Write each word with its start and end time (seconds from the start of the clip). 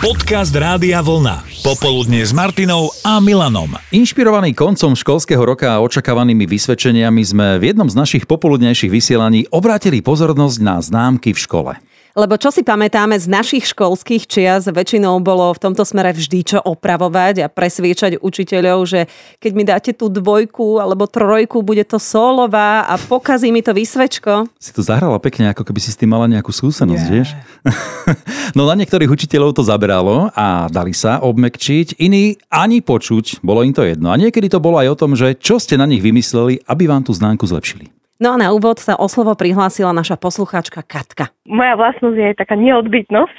Podcast 0.00 0.56
Rádia 0.56 1.04
Vlna. 1.04 1.44
Popoludne 1.60 2.24
s 2.24 2.32
Martinou 2.32 2.88
a 3.04 3.20
Milanom. 3.20 3.76
Inšpirovaný 3.92 4.56
koncom 4.56 4.96
školského 4.96 5.44
roka 5.44 5.76
a 5.76 5.84
očakávanými 5.84 6.48
vysvedčeniami 6.48 7.20
sme 7.20 7.60
v 7.60 7.68
jednom 7.68 7.84
z 7.84 8.00
našich 8.00 8.24
popoludnejších 8.24 8.88
vysielaní 8.88 9.44
obrátili 9.52 10.00
pozornosť 10.00 10.56
na 10.64 10.80
známky 10.80 11.36
v 11.36 11.44
škole. 11.44 11.72
Lebo 12.18 12.34
čo 12.34 12.50
si 12.50 12.66
pamätáme 12.66 13.14
z 13.14 13.30
našich 13.30 13.70
školských 13.70 14.26
čias, 14.26 14.66
väčšinou 14.66 15.22
bolo 15.22 15.54
v 15.54 15.62
tomto 15.62 15.86
smere 15.86 16.10
vždy 16.10 16.38
čo 16.42 16.58
opravovať 16.58 17.46
a 17.46 17.52
presviečať 17.52 18.18
učiteľov, 18.18 18.78
že 18.82 19.00
keď 19.38 19.52
mi 19.54 19.62
dáte 19.62 19.90
tú 19.94 20.10
dvojku 20.10 20.82
alebo 20.82 21.06
trojku, 21.06 21.62
bude 21.62 21.86
to 21.86 22.02
solová 22.02 22.90
a 22.90 22.98
pokazí 22.98 23.54
mi 23.54 23.62
to 23.62 23.70
vysvečko. 23.70 24.50
Si 24.58 24.74
to 24.74 24.82
zahrala 24.82 25.22
pekne, 25.22 25.54
ako 25.54 25.62
keby 25.62 25.78
si 25.78 25.94
s 25.94 25.98
tým 25.98 26.10
mala 26.10 26.26
nejakú 26.26 26.50
skúsenosť, 26.50 27.04
yeah. 27.06 27.14
vieš? 27.14 27.28
no 28.58 28.66
na 28.66 28.74
niektorých 28.74 29.10
učiteľov 29.10 29.54
to 29.54 29.62
zaberalo 29.62 30.34
a 30.34 30.66
dali 30.66 30.90
sa 30.90 31.22
obmekčiť, 31.22 32.02
iní 32.02 32.34
ani 32.50 32.82
počuť, 32.82 33.38
bolo 33.46 33.62
im 33.62 33.70
to 33.70 33.86
jedno. 33.86 34.10
A 34.10 34.18
niekedy 34.18 34.50
to 34.50 34.58
bolo 34.58 34.82
aj 34.82 34.88
o 34.90 34.98
tom, 34.98 35.14
že 35.14 35.38
čo 35.38 35.62
ste 35.62 35.78
na 35.78 35.86
nich 35.86 36.02
vymysleli, 36.02 36.66
aby 36.66 36.90
vám 36.90 37.06
tú 37.06 37.14
známku 37.14 37.46
zlepšili. 37.46 37.99
No 38.20 38.36
a 38.36 38.40
na 38.40 38.52
úvod 38.52 38.76
sa 38.76 39.00
o 39.00 39.08
slovo 39.08 39.32
prihlásila 39.32 39.96
naša 39.96 40.20
poslucháčka 40.20 40.84
Katka. 40.84 41.32
Moja 41.48 41.72
vlastnosť 41.72 42.16
je 42.20 42.30
taká 42.36 42.52
neodbytnosť. 42.52 43.38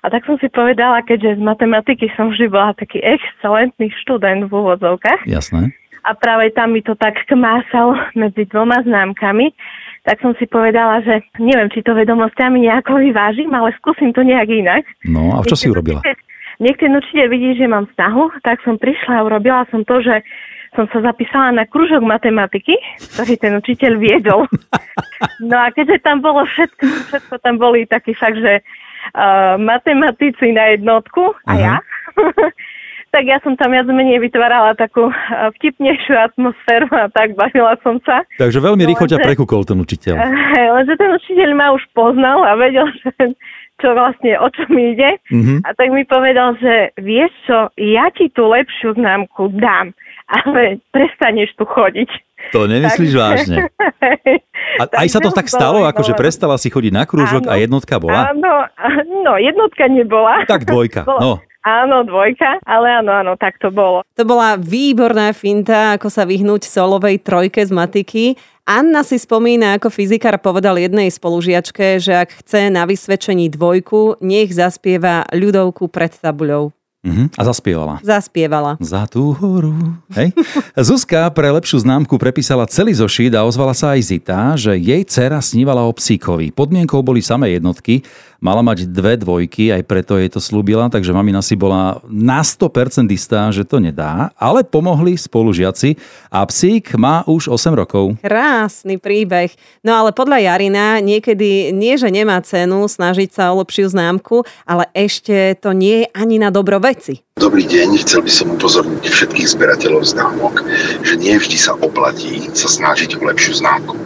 A 0.00 0.08
tak 0.08 0.22
som 0.22 0.38
si 0.38 0.46
povedala, 0.46 1.02
keďže 1.02 1.36
z 1.36 1.42
matematiky 1.42 2.06
som 2.14 2.30
vždy 2.30 2.46
bola 2.46 2.70
taký 2.78 3.02
excelentný 3.02 3.90
študent 4.00 4.46
v 4.46 4.52
úvodzovkách. 4.54 5.26
Jasné. 5.26 5.74
A 6.06 6.14
práve 6.14 6.54
tam 6.54 6.72
mi 6.72 6.80
to 6.80 6.94
tak 6.94 7.18
kmásal 7.26 7.92
medzi 8.14 8.46
dvoma 8.48 8.80
známkami, 8.86 9.52
tak 10.08 10.22
som 10.24 10.32
si 10.38 10.48
povedala, 10.48 11.04
že 11.04 11.20
neviem, 11.36 11.68
či 11.68 11.84
to 11.84 11.92
vedomosťami 11.92 12.64
nejako 12.64 13.02
vyvážim, 13.02 13.52
ale 13.52 13.76
skúsim 13.76 14.14
to 14.16 14.24
nejak 14.24 14.48
inak. 14.48 14.86
No 15.04 15.36
a 15.36 15.44
čo 15.44 15.58
si 15.58 15.68
urobila? 15.68 16.00
Niekto 16.56 16.88
určite 16.88 17.28
vidí, 17.28 17.52
že 17.58 17.68
mám 17.68 17.90
snahu, 17.92 18.32
tak 18.40 18.64
som 18.64 18.80
prišla 18.80 19.20
a 19.20 19.26
urobila 19.26 19.68
som 19.68 19.84
to, 19.84 20.00
že 20.00 20.24
som 20.74 20.86
sa 20.94 20.98
zapísala 21.02 21.50
na 21.50 21.64
kružok 21.66 22.02
matematiky, 22.02 22.78
ktorý 23.14 23.34
ten 23.38 23.52
učiteľ 23.58 23.92
viedol. 23.98 24.42
No 25.40 25.56
a 25.56 25.68
keďže 25.72 26.00
tam 26.04 26.24
bolo 26.24 26.44
všetko, 26.48 26.84
všetko 27.12 27.34
tam 27.44 27.60
boli 27.60 27.84
takí 27.84 28.16
fakt, 28.16 28.40
že 28.40 28.60
uh, 28.60 29.56
matematici 29.60 30.52
na 30.52 30.76
jednotku 30.76 31.36
a 31.44 31.52
ja, 31.60 31.74
tak 33.14 33.24
ja 33.28 33.36
som 33.44 33.56
tam 33.56 33.72
viac 33.72 33.88
menej 33.88 34.20
vytvárala 34.20 34.76
takú 34.76 35.12
vtipnejšiu 35.60 36.16
atmosféru 36.16 36.88
a 36.92 37.12
tak 37.12 37.36
bavila 37.36 37.76
som 37.84 38.00
sa. 38.04 38.24
Takže 38.40 38.64
veľmi 38.64 38.84
rýchlo 38.84 39.08
ťa 39.12 39.20
prekúkol 39.20 39.64
ten 39.68 39.80
učiteľ. 39.80 40.14
Lenže 40.80 40.94
ten 40.96 41.10
učiteľ 41.12 41.48
ma 41.52 41.72
už 41.76 41.84
poznal 41.92 42.44
a 42.44 42.56
vedel, 42.56 42.88
že 43.04 43.36
čo 43.80 43.96
vlastne, 43.96 44.36
o 44.36 44.48
čo 44.52 44.68
mi 44.68 44.92
ide. 44.92 45.16
Mm-hmm. 45.32 45.58
A 45.64 45.68
tak 45.72 45.88
mi 45.88 46.04
povedal, 46.04 46.56
že 46.60 46.92
vieš 47.00 47.32
čo, 47.48 47.72
ja 47.80 48.12
ti 48.12 48.28
tú 48.32 48.52
lepšiu 48.52 48.96
známku 48.96 49.56
dám 49.56 49.96
ale 50.30 50.78
prestaneš 50.94 51.50
tu 51.58 51.66
chodiť. 51.66 52.10
To 52.54 52.64
nemyslíš 52.64 53.12
tak... 53.12 53.20
vážne? 53.20 53.56
A 54.80 54.82
aj 55.04 55.08
sa 55.12 55.20
to 55.20 55.30
tak 55.34 55.50
stalo, 55.50 55.84
ako 55.84 56.00
že 56.06 56.14
prestala 56.16 56.56
si 56.56 56.72
chodiť 56.72 56.92
na 56.94 57.04
krúžok 57.04 57.44
áno, 57.46 57.52
a 57.52 57.54
jednotka 57.60 58.00
bola? 58.00 58.32
Áno, 58.32 58.54
no 59.26 59.36
jednotka 59.36 59.90
nebola. 59.90 60.46
Tak 60.48 60.64
dvojka, 60.64 61.04
no. 61.22 61.42
Áno, 61.60 62.08
dvojka, 62.08 62.64
ale 62.64 63.04
áno, 63.04 63.12
áno, 63.12 63.32
tak 63.36 63.60
to 63.60 63.68
bolo. 63.68 64.00
To 64.16 64.24
bola 64.24 64.56
výborná 64.56 65.36
finta, 65.36 65.92
ako 65.92 66.08
sa 66.08 66.24
vyhnúť 66.24 66.64
solovej 66.64 67.20
trojke 67.20 67.60
z 67.60 67.68
matiky. 67.68 68.24
Anna 68.64 69.04
si 69.04 69.20
spomína, 69.20 69.76
ako 69.76 69.92
fyzikár 69.92 70.40
povedal 70.40 70.80
jednej 70.80 71.12
spolužiačke, 71.12 72.00
že 72.00 72.16
ak 72.16 72.40
chce 72.40 72.72
na 72.72 72.88
vysvedčení 72.88 73.52
dvojku, 73.52 74.16
nech 74.24 74.48
zaspieva 74.56 75.28
ľudovku 75.36 75.92
pred 75.92 76.16
tabuľou. 76.16 76.72
Uh-huh. 77.00 77.32
A 77.32 77.42
zaspievala. 77.48 77.96
Zaspievala. 78.04 78.76
Za 78.76 79.08
tú 79.08 79.32
horu. 79.32 79.72
Hej. 80.12 80.36
Zuzka 80.92 81.32
pre 81.32 81.48
lepšiu 81.48 81.80
známku 81.80 82.20
prepísala 82.20 82.68
celý 82.68 82.92
zošit 82.92 83.32
a 83.32 83.48
ozvala 83.48 83.72
sa 83.72 83.96
aj 83.96 84.00
Zita, 84.04 84.52
že 84.60 84.76
jej 84.76 85.00
dcera 85.08 85.40
snívala 85.40 85.88
o 85.88 85.96
psíkovi. 85.96 86.52
Podmienkou 86.52 87.00
boli 87.00 87.24
samé 87.24 87.56
jednotky, 87.56 88.04
mala 88.40 88.64
mať 88.64 88.88
dve 88.88 89.20
dvojky, 89.20 89.70
aj 89.70 89.84
preto 89.84 90.16
jej 90.16 90.32
to 90.32 90.40
slúbila, 90.40 90.88
takže 90.88 91.12
mamina 91.12 91.44
si 91.44 91.54
bola 91.54 92.00
na 92.08 92.40
100% 92.40 93.06
istá, 93.12 93.46
že 93.52 93.62
to 93.68 93.78
nedá, 93.78 94.32
ale 94.40 94.64
pomohli 94.64 95.14
spolužiaci 95.14 96.00
a 96.32 96.42
psík 96.48 96.96
má 96.96 97.22
už 97.28 97.52
8 97.52 97.76
rokov. 97.76 98.16
Krásny 98.24 98.96
príbeh. 98.96 99.52
No 99.84 99.94
ale 99.94 100.10
podľa 100.16 100.40
Jarina 100.40 100.98
niekedy 100.98 101.70
nie, 101.70 101.94
že 102.00 102.08
nemá 102.08 102.40
cenu 102.40 102.88
snažiť 102.88 103.30
sa 103.30 103.52
o 103.52 103.60
lepšiu 103.60 103.92
známku, 103.92 104.42
ale 104.64 104.88
ešte 104.96 105.54
to 105.60 105.76
nie 105.76 106.04
je 106.04 106.06
ani 106.16 106.40
na 106.40 106.48
dobro 106.48 106.80
veci. 106.80 107.22
Dobrý 107.40 107.64
deň, 107.64 108.04
chcel 108.04 108.20
by 108.20 108.28
som 108.28 108.52
upozorniť 108.52 109.00
všetkých 109.00 109.48
zberateľov 109.56 110.04
známok, 110.04 110.60
že 111.00 111.16
nie 111.16 111.32
vždy 111.40 111.56
sa 111.56 111.72
oplatí 111.72 112.52
sa 112.52 112.68
snažiť 112.68 113.16
o 113.16 113.24
lepšiu 113.24 113.64
známku. 113.64 113.96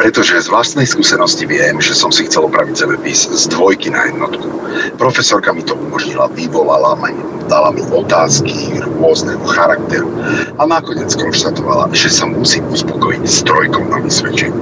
Pretože 0.00 0.40
z 0.40 0.48
vlastnej 0.48 0.88
skúsenosti 0.88 1.44
viem, 1.44 1.84
že 1.84 1.92
som 1.92 2.08
si 2.08 2.24
chcel 2.24 2.48
opraviť 2.48 2.80
zemepis 2.80 3.28
z 3.28 3.44
dvojky 3.52 3.92
na 3.92 4.08
jednotku. 4.08 4.48
Profesorka 4.96 5.52
mi 5.52 5.60
to 5.68 5.76
umožnila, 5.76 6.32
vyvolala 6.32 6.96
ma, 6.96 7.12
dala 7.44 7.76
mi 7.76 7.84
otázky 7.92 8.80
rôzneho 8.96 9.44
charakteru 9.44 10.08
a 10.56 10.64
nakoniec 10.64 11.12
konštatovala, 11.12 11.92
že 11.92 12.08
sa 12.08 12.24
musím 12.24 12.64
uspokojiť 12.72 13.22
s 13.28 13.44
trojkou 13.44 13.84
na 13.84 14.00
vysvedčení. 14.00 14.56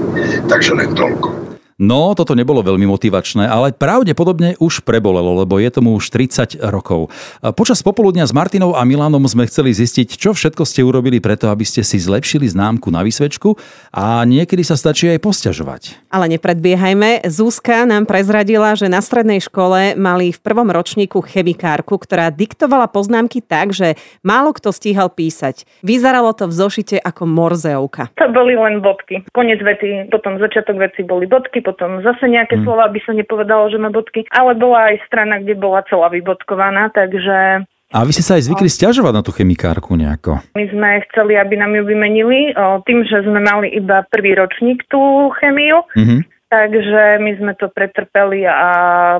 Takže 0.50 0.75
len 0.75 0.99
toľko. 0.99 1.40
No, 1.81 2.13
toto 2.13 2.37
nebolo 2.37 2.61
veľmi 2.61 2.85
motivačné, 2.85 3.49
ale 3.49 3.73
pravdepodobne 3.73 4.53
už 4.61 4.85
prebolelo, 4.85 5.41
lebo 5.41 5.57
je 5.57 5.73
tomu 5.73 5.97
už 5.97 6.13
30 6.13 6.61
rokov. 6.61 7.09
Počas 7.57 7.81
popoludňa 7.81 8.29
s 8.29 8.37
Martinou 8.37 8.77
a 8.77 8.85
Milanom 8.85 9.25
sme 9.25 9.49
chceli 9.49 9.73
zistiť, 9.73 10.21
čo 10.21 10.37
všetko 10.37 10.69
ste 10.69 10.85
urobili 10.85 11.25
preto, 11.25 11.49
aby 11.49 11.65
ste 11.65 11.81
si 11.81 11.97
zlepšili 11.97 12.53
známku 12.53 12.93
na 12.93 13.01
vysvečku 13.01 13.57
a 13.97 14.29
niekedy 14.29 14.61
sa 14.61 14.77
stačí 14.77 15.09
aj 15.09 15.25
posťažovať. 15.25 16.13
Ale 16.13 16.29
nepredbiehajme. 16.37 17.25
Zúska 17.25 17.89
nám 17.89 18.05
prezradila, 18.05 18.77
že 18.77 18.93
na 18.93 19.01
strednej 19.01 19.41
škole 19.41 19.97
mali 19.97 20.37
v 20.37 20.43
prvom 20.45 20.69
ročníku 20.69 21.25
chemikárku, 21.25 21.97
ktorá 21.97 22.29
diktovala 22.29 22.93
poznámky 22.93 23.41
tak, 23.41 23.73
že 23.73 23.97
málo 24.21 24.53
kto 24.53 24.69
stíhal 24.69 25.09
písať. 25.09 25.65
Vyzeralo 25.81 26.37
to 26.37 26.45
v 26.45 26.61
zošite 26.61 27.01
ako 27.01 27.25
morzeovka. 27.25 28.12
To 28.21 28.29
boli 28.29 28.53
len 28.53 28.85
bodky. 28.85 29.25
Konec 29.33 29.65
vety, 29.65 30.12
potom 30.12 30.37
začiatok 30.37 30.77
veci 30.77 31.09
boli 31.09 31.25
bodky, 31.25 31.65
potom 31.70 32.03
zase 32.03 32.26
nejaké 32.26 32.58
hmm. 32.58 32.66
slova 32.66 32.91
by 32.91 33.00
sa 33.06 33.14
nepovedalo, 33.14 33.70
že 33.70 33.78
má 33.78 33.94
bodky, 33.94 34.26
ale 34.34 34.58
bola 34.58 34.91
aj 34.91 35.06
strana, 35.06 35.38
kde 35.38 35.54
bola 35.54 35.86
celá 35.86 36.10
vybodkovaná, 36.10 36.91
takže 36.91 37.62
a 37.91 38.06
vy 38.06 38.14
ste 38.14 38.22
sa 38.22 38.38
aj 38.38 38.47
zvykli 38.47 38.70
stiažovať 38.70 39.12
na 39.19 39.22
tú 39.26 39.34
chemikárku 39.34 39.98
nejako? 39.98 40.38
My 40.54 40.62
sme 40.70 41.03
chceli, 41.10 41.34
aby 41.34 41.58
nám 41.58 41.75
ju 41.75 41.82
vymenili 41.82 42.54
tým, 42.86 43.03
že 43.03 43.26
sme 43.26 43.42
mali 43.42 43.66
iba 43.75 44.06
prvý 44.06 44.38
ročník 44.38 44.86
tú 44.86 45.34
chemiu. 45.42 45.82
Mm-hmm. 45.98 46.20
Takže 46.50 47.03
my 47.19 47.31
sme 47.38 47.53
to 47.58 47.66
pretrpeli 47.70 48.42
a 48.42 48.66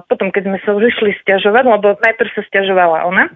potom, 0.07 0.31
keď 0.35 0.51
sme 0.51 0.59
sa 0.63 0.71
už 0.75 0.87
išli 0.87 1.15
stiažovať, 1.23 1.63
lebo 1.63 1.99
najprv 1.99 2.31
sa 2.31 2.43
stiažovala 2.47 3.07
ona, 3.07 3.31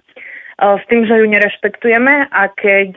s 0.55 0.85
tým, 0.87 1.03
že 1.07 1.19
ju 1.19 1.27
nerešpektujeme 1.27 2.31
a 2.31 2.43
keď 2.55 2.91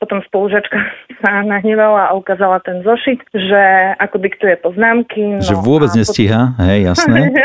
potom 0.00 0.24
spolužačka 0.24 0.78
sa 1.24 1.44
nahnevala 1.44 2.12
a 2.12 2.16
ukázala 2.16 2.60
ten 2.64 2.80
zošit, 2.80 3.20
že 3.34 3.62
ako 4.00 4.16
diktuje 4.22 4.56
poznámky. 4.60 5.40
No 5.40 5.44
že 5.44 5.56
vôbec 5.58 5.92
nestíha, 5.92 6.56
hej, 6.64 6.92
jasné. 6.92 7.28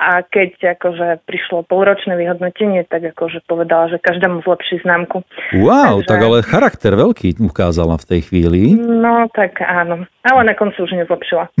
A 0.00 0.24
keď 0.24 0.80
akože 0.80 1.28
prišlo 1.28 1.68
polročné 1.68 2.16
vyhodnotenie, 2.16 2.88
tak 2.88 3.12
akože 3.12 3.44
povedala, 3.44 3.92
že 3.92 4.00
každému 4.00 4.40
zlepší 4.48 4.80
známku. 4.80 5.20
Wow, 5.52 6.00
Takže... 6.00 6.08
tak 6.08 6.18
ale 6.24 6.36
charakter 6.40 6.92
veľký 6.96 7.36
ukázala 7.44 8.00
v 8.00 8.08
tej 8.08 8.20
chvíli. 8.32 8.80
No, 8.80 9.28
tak 9.28 9.60
áno. 9.60 10.08
Ale 10.24 10.40
na 10.48 10.56
konci 10.56 10.80
už 10.80 10.96
nezlepšila. 10.96 11.52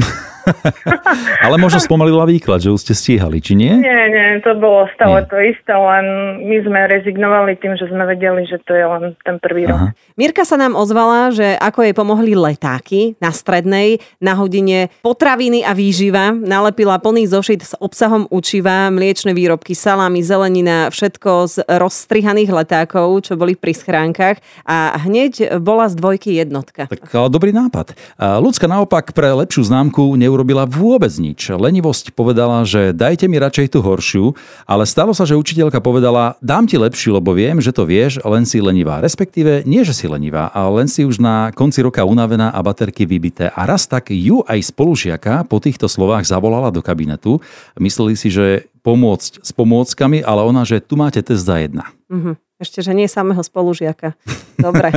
ale 1.44 1.56
možno 1.60 1.80
spomalila 1.84 2.24
výklad, 2.24 2.64
že 2.64 2.72
už 2.72 2.80
ste 2.80 2.94
stíhali, 2.96 3.44
či 3.44 3.56
nie? 3.56 3.76
Nie, 3.76 4.08
nie, 4.08 4.40
to 4.40 4.56
bolo 4.56 4.88
stále 4.96 5.24
nie. 5.24 5.28
to 5.28 5.36
isté, 5.36 5.72
len 5.76 6.06
my 6.48 6.56
sme 6.64 6.80
rezignovali 6.88 7.60
tým, 7.60 7.76
že 7.76 7.88
sme 7.92 8.08
vedeli, 8.08 8.48
že 8.48 8.56
to 8.64 8.72
je 8.72 8.84
len 8.84 9.12
ten 9.20 9.36
prvý 9.36 9.68
Aha. 9.68 9.72
rok. 9.72 9.80
Mirka 10.16 10.48
sa 10.48 10.56
nám 10.56 10.76
ozvala, 10.76 11.28
že 11.32 11.60
ako 11.60 11.84
jej 11.84 11.94
pomohli 11.96 12.32
letáky 12.32 13.20
na 13.20 13.32
strednej, 13.32 14.00
na 14.20 14.32
hodine 14.32 14.88
potraviny 15.04 15.60
a 15.64 15.76
výživa, 15.76 16.32
nalepila 16.32 16.96
plný 17.00 17.28
zošit 17.28 17.60
s 17.64 17.72
obsahom 17.76 18.29
učiva, 18.30 18.88
mliečne 18.88 19.34
výrobky, 19.34 19.74
salámy, 19.74 20.22
zelenina, 20.22 20.88
všetko 20.88 21.30
z 21.50 21.56
rozstrihaných 21.66 22.50
letákov, 22.54 23.26
čo 23.26 23.34
boli 23.34 23.58
pri 23.58 23.74
schránkach 23.74 24.38
a 24.64 24.96
hneď 25.02 25.58
bola 25.58 25.90
z 25.90 25.98
dvojky 25.98 26.38
jednotka. 26.38 26.86
Tak 26.86 27.28
dobrý 27.28 27.50
nápad. 27.50 27.98
Ľudská 28.16 28.70
naopak 28.70 29.12
pre 29.12 29.34
lepšiu 29.34 29.66
známku 29.66 30.14
neurobila 30.14 30.64
vôbec 30.64 31.10
nič. 31.18 31.50
Lenivosť 31.50 32.14
povedala, 32.14 32.62
že 32.62 32.94
dajte 32.94 33.26
mi 33.26 33.42
radšej 33.42 33.74
tú 33.74 33.82
horšiu, 33.82 34.38
ale 34.64 34.86
stalo 34.86 35.10
sa, 35.10 35.26
že 35.26 35.34
učiteľka 35.34 35.82
povedala, 35.82 36.38
dám 36.38 36.70
ti 36.70 36.78
lepšiu, 36.78 37.18
lebo 37.18 37.34
viem, 37.34 37.58
že 37.58 37.74
to 37.74 37.82
vieš, 37.82 38.22
len 38.22 38.46
si 38.46 38.62
lenivá. 38.62 39.02
Respektíve 39.02 39.66
nie, 39.66 39.82
že 39.82 39.90
si 39.90 40.06
lenivá, 40.06 40.54
ale 40.54 40.84
len 40.84 40.88
si 40.88 41.02
už 41.02 41.18
na 41.18 41.50
konci 41.50 41.82
roka 41.82 42.06
unavená 42.06 42.54
a 42.54 42.60
baterky 42.62 43.02
vybité. 43.02 43.50
A 43.50 43.66
raz 43.66 43.90
tak 43.90 44.14
ju 44.14 44.46
aj 44.46 44.70
spolužiaka 44.70 45.42
po 45.50 45.58
týchto 45.58 45.90
slovách 45.90 46.28
zavolala 46.28 46.70
do 46.70 46.78
kabinetu. 46.78 47.42
Mysleli 47.74 48.14
si, 48.20 48.28
že 48.28 48.68
pomôcť 48.84 49.40
s 49.40 49.50
pomôckami, 49.56 50.20
ale 50.20 50.44
ona, 50.44 50.68
že 50.68 50.84
tu 50.84 51.00
máte 51.00 51.24
test 51.24 51.48
za 51.48 51.56
jedna. 51.56 51.88
Mhm. 52.12 52.36
Ešte, 52.60 52.84
že 52.84 52.92
nie 52.92 53.08
samého 53.08 53.40
spolužiaka. 53.40 54.12
Dobre. 54.60 54.92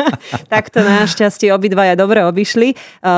tak 0.54 0.70
to 0.70 0.78
našťastie 0.86 1.50
obidvaja 1.50 1.98
dobre 1.98 2.22
obišli. 2.22 2.70
E, 2.70 2.76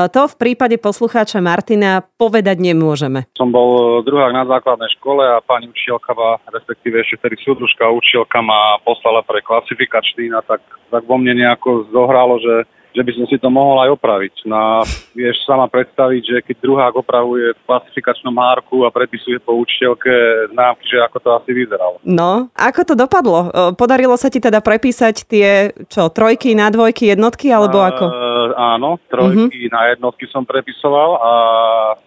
to 0.09 0.25
v 0.25 0.35
prípade 0.41 0.73
poslucháča 0.81 1.37
Martina 1.37 2.01
povedať 2.01 2.57
nemôžeme. 2.65 3.29
Som 3.37 3.53
bol 3.53 4.01
druhák 4.01 4.33
na 4.33 4.49
základnej 4.49 4.89
škole 4.97 5.21
a 5.21 5.37
pani 5.45 5.69
učiteľka, 5.69 6.17
respektíve 6.49 6.97
ešte 6.97 7.21
vtedy 7.21 7.45
súdružka 7.45 7.93
učiteľka 7.93 8.41
ma 8.41 8.81
poslala 8.81 9.21
pre 9.21 9.45
klasifikačný 9.45 10.33
a 10.33 10.41
tak, 10.49 10.65
tak 10.89 11.05
vo 11.05 11.21
mne 11.21 11.37
nejako 11.37 11.93
zohralo, 11.93 12.41
že 12.41 12.65
že 12.91 13.01
by 13.01 13.11
som 13.15 13.25
si 13.27 13.39
to 13.39 13.47
mohol 13.47 13.79
aj 13.79 13.95
opraviť. 13.95 14.33
No, 14.47 14.83
vieš 15.15 15.43
sama 15.47 15.71
predstaviť, 15.71 16.21
že 16.23 16.37
keď 16.43 16.55
druhák 16.59 16.93
opravuje 16.99 17.55
v 17.55 17.63
klasifikačnom 17.63 18.35
hárku 18.35 18.83
a 18.83 18.93
prepisuje 18.93 19.39
po 19.39 19.55
učiteľke 19.55 20.11
známky, 20.51 20.85
že 20.91 20.99
ako 20.99 21.17
to 21.23 21.29
asi 21.39 21.51
vyzeralo. 21.55 21.97
No, 22.03 22.51
ako 22.51 22.81
to 22.83 22.93
dopadlo? 22.99 23.39
Podarilo 23.79 24.19
sa 24.19 24.27
ti 24.27 24.43
teda 24.43 24.59
prepísať 24.59 25.15
tie, 25.25 25.71
čo, 25.87 26.11
trojky 26.11 26.51
na 26.51 26.67
dvojky, 26.67 27.15
jednotky, 27.15 27.47
alebo 27.51 27.79
ako? 27.79 28.05
Uh, 28.07 28.49
áno, 28.59 28.99
trojky 29.07 29.67
uh-huh. 29.67 29.73
na 29.73 29.81
jednotky 29.95 30.27
som 30.27 30.43
prepisoval 30.43 31.09
a 31.17 31.31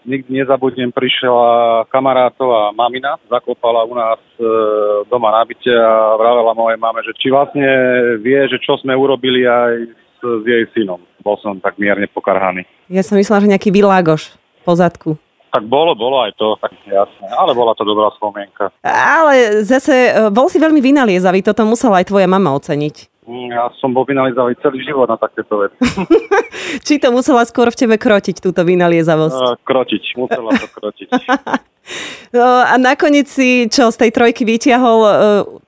nikdy 0.05 0.45
nezabudnem, 0.45 0.93
prišla 0.93 1.89
kamarátová 1.89 2.77
mamina, 2.77 3.17
zakopala 3.33 3.89
u 3.89 3.95
nás 3.97 4.21
uh, 4.39 5.09
doma 5.09 5.33
na 5.33 5.43
byte 5.49 5.73
a 5.73 6.21
vravela 6.21 6.53
mojej 6.53 6.79
mame, 6.79 7.01
že 7.03 7.17
či 7.17 7.33
vlastne 7.33 7.65
vie, 8.21 8.41
že 8.53 8.61
čo 8.61 8.77
sme 8.81 8.93
urobili 8.93 9.49
aj 9.49 10.04
s 10.25 10.45
jej 10.49 10.65
synom. 10.73 11.01
Bol 11.21 11.37
som 11.41 11.61
tak 11.61 11.77
mierne 11.77 12.09
pokarhaný. 12.09 12.65
Ja 12.89 13.05
som 13.05 13.21
myslela, 13.21 13.45
že 13.45 13.53
nejaký 13.53 13.71
vylágoš 13.71 14.35
po 14.65 14.73
zadku. 14.73 15.21
Tak 15.55 15.71
bolo, 15.71 15.95
bolo 15.95 16.19
aj 16.19 16.35
to, 16.35 16.59
tak 16.59 16.75
jasné. 16.83 17.31
Ale 17.31 17.55
bola 17.55 17.79
to 17.79 17.87
dobrá 17.87 18.11
spomienka. 18.19 18.75
Ale 18.83 19.63
zase 19.63 20.11
e, 20.11 20.13
bol 20.35 20.51
si 20.51 20.59
veľmi 20.59 20.83
vynaliezavý, 20.83 21.47
toto 21.47 21.63
musela 21.63 22.03
aj 22.03 22.11
tvoja 22.11 22.27
mama 22.27 22.51
oceniť. 22.59 23.14
Ja 23.25 23.73
som 23.81 23.97
bol 23.97 24.05
vynaliezavý 24.05 24.53
celý 24.61 24.85
život 24.85 25.09
na 25.09 25.17
takéto 25.17 25.57
veci. 25.65 25.81
Či 26.87 27.01
to 27.01 27.09
musela 27.09 27.41
skôr 27.49 27.73
v 27.73 27.79
tebe 27.81 27.97
krotiť, 27.97 28.37
túto 28.37 28.61
vynaliezavosť? 28.61 29.41
Uh, 29.41 29.57
krotiť, 29.65 30.03
musela 30.21 30.53
to 30.53 30.69
krotiť. 30.69 31.09
no, 32.37 32.45
a 32.45 32.77
nakoniec 32.77 33.25
si 33.25 33.65
čo 33.73 33.89
z 33.89 33.97
tej 33.97 34.11
trojky 34.13 34.45
vyťahol 34.45 34.99
uh, 35.01 35.13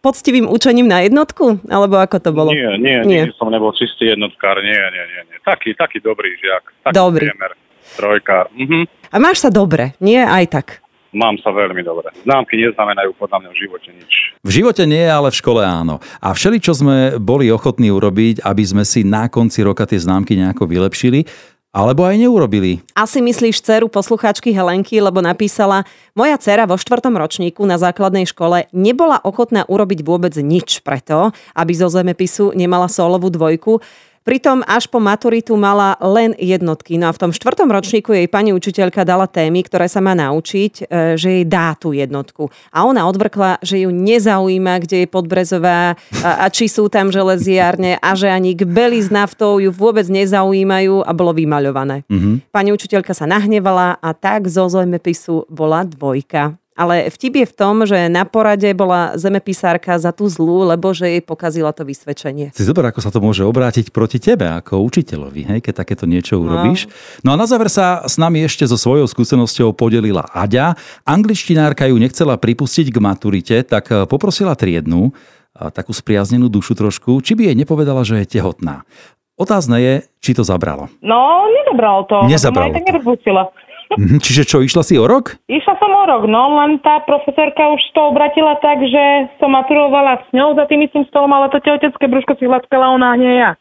poctivým 0.04 0.44
učením 0.52 0.84
na 0.84 1.08
jednotku? 1.08 1.64
Alebo 1.72 1.96
ako 1.96 2.20
to 2.20 2.30
bolo? 2.36 2.52
Nie, 2.52 2.76
nie, 2.76 3.00
nie. 3.08 3.22
som 3.40 3.48
nebol 3.48 3.72
čistý 3.72 4.12
jednotkár, 4.12 4.60
nie, 4.60 4.76
nie, 4.76 5.04
nie. 5.16 5.20
nie. 5.32 5.36
Taký, 5.40 5.72
taký 5.80 6.04
dobrý 6.04 6.36
žiak. 6.36 6.92
Taký 6.92 6.92
dobrý. 6.92 7.24
Priemer, 7.32 7.52
trojkár. 7.96 8.52
Mhm. 8.52 8.84
A 8.84 9.16
máš 9.16 9.40
sa 9.40 9.48
dobre, 9.48 9.96
nie 10.04 10.20
aj 10.20 10.44
tak? 10.52 10.66
Mám 11.16 11.40
sa 11.40 11.48
veľmi 11.48 11.80
dobre. 11.80 12.12
Známky 12.28 12.60
neznamenajú 12.60 13.16
podľa 13.16 13.40
mňa 13.40 13.50
v 13.50 13.58
živote 13.64 13.88
nič. 13.88 14.12
V 14.44 14.50
živote 14.52 14.84
nie, 14.84 15.00
ale 15.00 15.32
v 15.32 15.38
škole 15.40 15.64
áno. 15.64 16.04
A 16.20 16.36
všeli, 16.36 16.60
čo 16.60 16.76
sme 16.76 17.16
boli 17.16 17.48
ochotní 17.48 17.88
urobiť, 17.88 18.44
aby 18.44 18.60
sme 18.60 18.84
si 18.84 19.00
na 19.00 19.32
konci 19.32 19.64
roka 19.64 19.88
tie 19.88 19.96
známky 19.96 20.36
nejako 20.36 20.68
vylepšili, 20.68 21.24
alebo 21.72 22.04
aj 22.08 22.16
neurobili. 22.20 22.80
Asi 22.96 23.20
myslíš 23.20 23.60
dceru 23.60 23.88
poslucháčky 23.92 24.52
Helenky, 24.52 24.96
lebo 24.96 25.20
napísala, 25.20 25.84
moja 26.16 26.36
dcera 26.40 26.64
vo 26.64 26.80
štvrtom 26.80 27.12
ročníku 27.16 27.64
na 27.68 27.76
základnej 27.76 28.24
škole 28.24 28.68
nebola 28.72 29.20
ochotná 29.20 29.64
urobiť 29.68 30.00
vôbec 30.00 30.32
nič 30.40 30.80
preto, 30.80 31.32
aby 31.52 31.72
zo 31.76 31.88
zemepisu 31.92 32.56
nemala 32.56 32.88
solovú 32.88 33.28
dvojku. 33.28 33.80
Pritom 34.26 34.66
až 34.66 34.90
po 34.90 34.98
maturitu 34.98 35.54
mala 35.54 35.94
len 36.02 36.34
jednotky. 36.34 36.98
No 36.98 37.06
a 37.06 37.14
v 37.14 37.22
tom 37.22 37.30
štvrtom 37.30 37.70
ročníku 37.70 38.10
jej 38.10 38.26
pani 38.26 38.50
učiteľka 38.50 39.06
dala 39.06 39.30
témy, 39.30 39.62
ktoré 39.62 39.86
sa 39.86 40.02
má 40.02 40.18
naučiť, 40.18 40.72
e, 40.82 41.14
že 41.14 41.28
jej 41.30 41.44
dá 41.46 41.78
tú 41.78 41.94
jednotku. 41.94 42.50
A 42.74 42.82
ona 42.82 43.06
odvrkla, 43.06 43.62
že 43.62 43.86
ju 43.86 43.94
nezaujíma, 43.94 44.82
kde 44.82 45.06
je 45.06 45.12
Podbrezová 45.14 45.94
a, 46.26 46.50
či 46.50 46.66
sú 46.66 46.90
tam 46.90 47.14
železiárne 47.14 48.02
a 48.02 48.18
že 48.18 48.26
ani 48.26 48.58
k 48.58 48.66
beli 48.66 48.98
s 48.98 49.14
naftou 49.14 49.62
ju 49.62 49.70
vôbec 49.70 50.10
nezaujímajú 50.10 51.06
a 51.06 51.10
bolo 51.14 51.30
vymaľované. 51.30 52.02
Mm-hmm. 52.10 52.50
Pani 52.50 52.74
učiteľka 52.74 53.14
sa 53.14 53.30
nahnevala 53.30 54.02
a 54.02 54.10
tak 54.10 54.50
zo 54.50 54.66
zemepisu 54.66 55.46
bola 55.46 55.86
dvojka. 55.86 56.58
Ale 56.76 57.08
vtip 57.08 57.40
je 57.40 57.46
v 57.48 57.54
tom, 57.56 57.88
že 57.88 58.12
na 58.12 58.28
porade 58.28 58.68
bola 58.76 59.16
zemepisárka 59.16 59.96
za 59.96 60.12
tú 60.12 60.28
zlú, 60.28 60.68
lebo 60.68 60.92
že 60.92 61.08
jej 61.08 61.22
pokazila 61.24 61.72
to 61.72 61.88
vysvedčenie. 61.88 62.52
Si 62.52 62.68
zober, 62.68 62.84
ako 62.84 63.00
sa 63.00 63.08
to 63.08 63.24
môže 63.24 63.40
obrátiť 63.40 63.90
proti 63.90 64.20
tebe 64.20 64.44
ako 64.44 64.84
učiteľovi, 64.84 65.42
hej, 65.56 65.58
keď 65.64 65.82
takéto 65.82 66.04
niečo 66.04 66.36
urobíš. 66.36 66.86
No. 67.24 67.32
no 67.32 67.40
a 67.40 67.40
na 67.40 67.46
záver 67.48 67.72
sa 67.72 68.04
s 68.04 68.20
nami 68.20 68.44
ešte 68.44 68.68
so 68.68 68.76
svojou 68.76 69.08
skúsenosťou 69.08 69.72
podelila 69.72 70.28
Aďa. 70.36 70.76
Angličtinárka 71.08 71.88
ju 71.88 71.96
nechcela 71.96 72.36
pripustiť 72.36 72.92
k 72.92 72.98
maturite, 73.00 73.56
tak 73.64 73.88
eh, 73.88 74.04
poprosila 74.04 74.52
triednu, 74.52 75.16
takú 75.72 75.96
spriaznenú 75.96 76.52
dušu 76.52 76.76
trošku, 76.76 77.16
či 77.24 77.32
by 77.32 77.48
jej 77.48 77.56
nepovedala, 77.56 78.04
že 78.04 78.20
je 78.20 78.36
tehotná. 78.36 78.84
Otázne 79.36 79.76
je, 79.80 79.94
či 80.24 80.32
to 80.32 80.40
zabralo. 80.40 80.88
No, 81.04 81.44
nezabralo 81.52 82.08
to. 82.08 82.24
Nezabralo 82.24 82.72
to. 82.72 82.80
Mhm, 83.96 84.18
čiže 84.20 84.44
čo, 84.44 84.60
išla 84.60 84.82
si 84.84 84.98
o 85.00 85.08
rok? 85.08 85.40
Išla 85.48 85.74
som 85.80 85.88
o 85.88 86.04
rok, 86.04 86.28
no 86.28 86.58
len 86.60 86.82
tá 86.84 87.00
profesorka 87.06 87.70
už 87.70 87.80
to 87.96 88.12
obratila 88.12 88.58
tak, 88.60 88.82
že 88.82 89.32
som 89.40 89.54
maturovala 89.54 90.20
s 90.20 90.28
ňou 90.36 90.52
za 90.52 90.68
tým 90.68 90.84
istým 90.84 91.06
stolom, 91.08 91.32
ale 91.32 91.48
to 91.48 91.64
tehotenské 91.64 92.04
brúško 92.04 92.36
si 92.36 92.44
hladkala 92.44 92.92
ona, 92.92 93.16
nie 93.16 93.40
ja. 93.40 93.56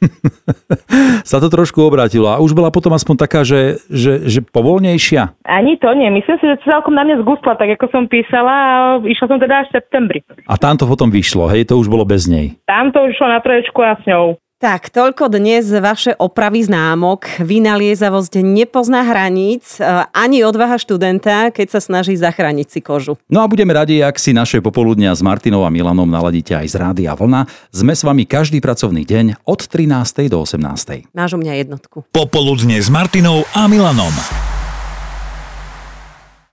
sa 1.30 1.38
to 1.38 1.52
trošku 1.52 1.84
obrátilo 1.84 2.32
a 2.32 2.40
už 2.40 2.56
bola 2.56 2.72
potom 2.72 2.92
aspoň 2.96 3.14
taká, 3.20 3.40
že, 3.44 3.80
že, 3.92 4.24
že 4.24 4.40
povolnejšia? 4.40 5.44
Ani 5.44 5.76
to 5.76 5.92
nie. 5.92 6.08
Myslím 6.08 6.40
si, 6.40 6.46
že 6.48 6.64
celkom 6.64 6.96
na 6.96 7.04
mňa 7.04 7.20
zgustla, 7.20 7.56
tak 7.60 7.68
ako 7.76 7.86
som 7.92 8.04
písala 8.08 8.52
a 8.52 8.74
išla 9.04 9.26
som 9.28 9.38
teda 9.38 9.64
až 9.64 9.66
v 9.70 9.76
septembri. 9.76 10.18
A 10.48 10.56
tam 10.56 10.80
to 10.80 10.88
potom 10.88 11.12
vyšlo, 11.12 11.52
hej? 11.52 11.68
To 11.68 11.76
už 11.76 11.92
bolo 11.92 12.08
bez 12.08 12.24
nej. 12.26 12.56
Tam 12.64 12.90
to 12.90 13.04
už 13.04 13.16
šlo 13.16 13.28
na 13.28 13.40
troječku 13.44 13.80
a 13.84 13.96
s 14.00 14.04
ňou. 14.08 14.40
Tak, 14.60 14.92
toľko 14.92 15.32
dnes 15.32 15.72
vaše 15.72 16.12
opravy 16.20 16.60
známok. 16.60 17.40
Vynaliezavosť 17.40 18.44
nepozná 18.44 19.08
hraníc, 19.08 19.80
e, 19.80 19.88
ani 20.12 20.44
odvaha 20.44 20.76
študenta, 20.76 21.48
keď 21.48 21.72
sa 21.72 21.80
snaží 21.80 22.12
zachrániť 22.12 22.68
si 22.68 22.84
kožu. 22.84 23.16
No 23.32 23.40
a 23.40 23.48
budeme 23.48 23.72
radi, 23.72 24.04
ak 24.04 24.20
si 24.20 24.36
naše 24.36 24.60
popoludnia 24.60 25.16
s 25.16 25.24
Martinou 25.24 25.64
a 25.64 25.72
Milanom 25.72 26.04
naladíte 26.04 26.52
aj 26.52 26.66
z 26.68 26.76
Rádia 26.76 27.16
Vlna. 27.16 27.48
Sme 27.72 27.96
s 27.96 28.04
vami 28.04 28.28
každý 28.28 28.60
pracovný 28.60 29.08
deň 29.08 29.48
od 29.48 29.64
13. 29.64 30.28
do 30.28 30.44
18. 30.44 31.08
Máš 31.16 31.30
u 31.32 31.40
mňa 31.40 31.64
jednotku. 31.64 32.04
Popoludne 32.12 32.76
s 32.76 32.92
Martinou 32.92 33.48
a 33.56 33.64
Milanom. 33.64 34.12